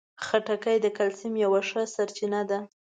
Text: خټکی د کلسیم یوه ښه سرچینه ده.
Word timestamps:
خټکی 0.25 0.77
د 0.81 0.87
کلسیم 0.97 1.33
یوه 1.45 1.61
ښه 1.69 1.81
سرچینه 1.95 2.41
ده. 2.49 2.59